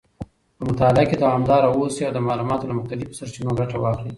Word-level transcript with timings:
په 0.57 0.63
مطالعه 0.69 1.03
کې 1.09 1.15
دوامداره 1.23 1.67
اوسئ 1.69 2.01
او 2.05 2.13
د 2.15 2.19
معلوماتو 2.27 2.69
له 2.69 2.75
مختلفو 2.79 3.17
سرچینو 3.19 3.57
ګټه 3.59 3.75
واخلئ. 3.79 4.09